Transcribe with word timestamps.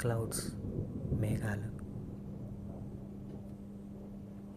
Clouds 0.00 0.52
మేఘాలు. 1.14 1.88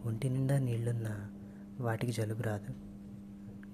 ఒంటి 0.08 0.30
నిండా 0.30 0.58
నీళ్ళున్న 0.58 1.28
వాటికి 1.80 2.12
జలుబు 2.12 2.42
రాదు. 2.42 2.74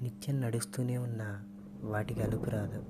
నిత్యం 0.02 0.40
నడుస్తూనే 0.40 0.98
ఉన్న 0.98 1.44
వాటికి 1.82 2.22
అలుపు 2.22 2.50
రాదు. 2.50 2.84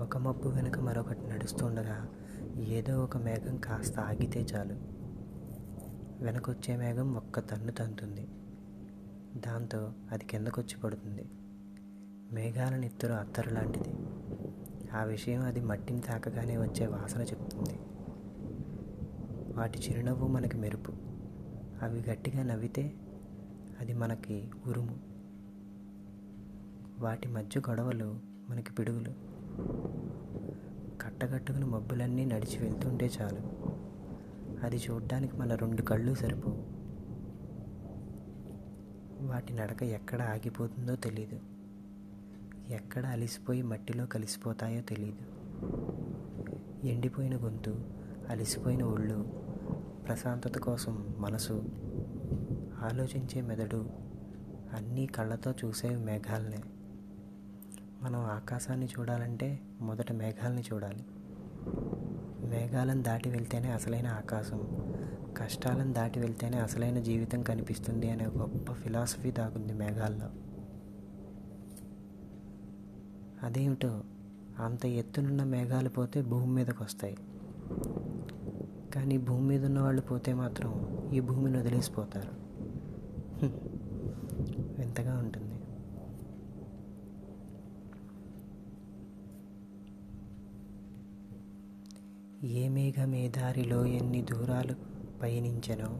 ఒక 0.00 0.16
మబ్బు 0.16 0.48
వెనుక 0.48 0.78
మరొకటి 0.78 1.26
నడుస్తుండగా 1.26 2.08
ఏదో 2.56 3.04
ఒక 3.04 3.16
మేఘం 3.16 3.56
కాస్త 3.56 4.00
ఆగితే 4.00 4.40
చాలు. 4.40 4.74
వెనకొచ్చే 6.24 6.76
మేఘం 6.76 7.14
ఒక్క 7.14 7.40
తన్ను 7.40 7.72
తంతుంది. 7.72 8.28
దాంతో 9.46 9.92
అది 10.10 10.24
కిందకొచ్చి 10.24 10.80
పడుతుంది. 10.80 11.30
మేఘాల 12.32 12.76
నెత్తురు 12.76 13.12
అత్తరు 13.12 13.54
లాంటిది. 13.54 13.94
ఆ 14.94 15.04
విషయం 15.04 15.42
అది 15.42 15.60
మట్టిని 15.60 16.00
తాకగానే 16.00 16.58
వచ్చే 16.58 16.86
వాసన 16.86 17.20
చెప్తుంది. 17.20 17.78
వాటి 19.56 19.78
చిరునవ్వు 19.78 20.28
మనకి 20.28 20.56
మెరుపు. 20.56 20.92
అవి 21.82 22.10
గట్టిగా 22.10 22.42
నవ్వితే 22.42 22.94
అది 23.80 23.94
మనకి 23.94 24.50
ఉరుము. 24.66 25.00
వాటి 26.98 27.28
మధ్య 27.28 27.60
గొడవలు 27.60 28.20
మనకి 28.48 28.72
పిడుగులు. 28.72 29.10
కట్టగట్టుకుని 31.00 31.64
మబ్బులన్నీ 31.64 32.24
నడిచి 32.24 32.64
వెళ్తుంటే 32.64 33.10
చాలు. 33.20 33.40
అది 34.66 34.76
చూడడానికి 34.76 35.36
మన 35.36 35.54
రెండు 35.54 35.82
కళ్ళు 35.82 36.14
సరిపోవు. 36.14 36.82
వాటి 39.26 39.52
నడక 39.54 39.82
ఎక్కడ 39.82 40.22
ఆగిపోతుందో 40.22 40.96
తెలీదు. 40.96 41.51
ఎక్కడ 42.70 43.06
అలిసిపోయి 43.06 43.62
మట్టిలో 43.62 44.06
కలిసిపోతాయో 44.06 44.80
తెలీదు. 44.80 45.42
ఎండిపోయిన 46.86 47.36
గొంతు 47.36 47.84
అలిసిపోయిన 48.28 48.82
ఒళ్ళు 48.82 49.22
ప్రశాంతత 50.06 50.58
కోసం 50.58 51.14
మనసు 51.18 51.52
ఆలోచించే 52.82 53.40
మెదడు 53.40 53.90
అన్నీ 54.72 55.06
కళ్ళతో 55.06 55.54
చూసేవి 55.64 55.96
మేఘాలనే. 55.96 56.58
మనం 58.02 58.20
ఆకాశాన్ని 58.20 58.86
చూడాలంటే 58.86 59.60
మొదట 59.80 60.12
మేఘాలని 60.12 60.62
చూడాలి. 60.72 61.06
మేఘాలను 62.48 63.02
దాటి 63.02 63.30
వెళ్తేనే 63.30 63.70
అసలైన 63.70 64.06
ఆకాశం 64.06 64.60
కష్టాలను 65.36 65.92
దాటి 65.92 66.20
వెళ్తేనే 66.20 66.58
అసలైన 66.58 67.00
జీవితం 67.00 67.42
కనిపిస్తుంది 67.42 68.10
అనే 68.10 68.26
గొప్ప 68.26 68.72
ఫిలాసఫీ 68.72 69.30
దాగుంది 69.30 69.72
మేఘాల్లో. 69.72 70.51
అదేమిటో? 73.42 74.00
అంత 74.58 74.86
ఎత్తునున్న 74.86 75.44
మేఘాలు 75.44 75.88
పోతే 75.88 76.22
భూమి 76.22 76.46
మీదకు 76.46 76.84
వస్తాయి 76.84 77.16
కానీ 78.94 79.18
భూమి 79.18 79.46
మీద 79.48 79.64
ఉన్న 79.64 79.80
వాళ్ళు 79.80 80.02
పోతే 80.02 80.32
మాత్రం 80.32 80.72
ఈ 81.12 81.20
భూమిని 81.20 81.58
వదిలేసిపోతారు. 81.58 82.32
వింతగా 84.78 85.18
ఉంటుంది. 85.18 85.48
ఏ 92.46 92.68
మేఘమే 92.68 93.28
దారిలో 93.28 93.84
ఎన్ని 93.86 94.22
దూరాలు 94.22 94.74
పయనించెనో 95.22 95.90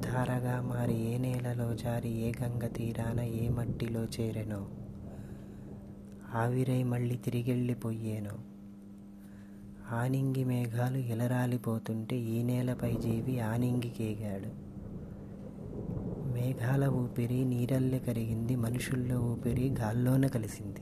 ధారగా 0.00 0.62
మారి 0.62 0.96
ఏ 1.02 1.18
నేలలో 1.18 1.74
జారి 1.74 2.10
ఏ 2.20 2.32
గంగ 2.42 2.66
తీరాన 2.66 3.20
ఏ 3.20 3.48
మట్టిలో 3.48 4.02
చేరెనో 4.04 4.60
ఆవిరై 6.34 6.82
మళ్ళీ 6.82 7.16
తిరిగెళ్ళిపోయాను. 7.16 8.58
ఆనింగి 9.94 10.44
మేఘాలు 10.44 10.96
ఎలరాలిపోతుంటే 10.96 12.16
ఈ 12.16 12.42
నేలపై 12.42 12.92
జీవి 12.92 13.40
ఆనింగికేగాడు 13.40 14.68
మేఘాల 16.34 16.86
ఊపిరి 16.86 17.44
నీరల్లె 17.44 17.98
కరిగింది 17.98 18.56
మనుషుల్లో 18.56 19.20
ఊపిరి 19.20 19.74
గాల్లోన 19.80 20.26
కలిసింది. 20.26 20.80